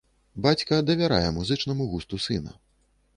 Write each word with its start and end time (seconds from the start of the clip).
Бацька 0.45 0.79
давярае 0.87 1.29
музычнаму 1.37 1.87
густу 1.93 2.21
сына. 2.25 2.57